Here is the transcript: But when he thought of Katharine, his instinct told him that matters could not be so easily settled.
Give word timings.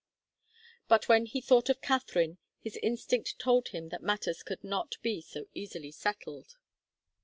But 0.87 1.07
when 1.07 1.27
he 1.27 1.41
thought 1.41 1.69
of 1.69 1.79
Katharine, 1.83 2.39
his 2.59 2.75
instinct 2.77 3.37
told 3.37 3.67
him 3.67 3.89
that 3.89 4.01
matters 4.01 4.41
could 4.41 4.63
not 4.63 4.95
be 5.03 5.21
so 5.21 5.45
easily 5.53 5.91
settled. 5.91 6.55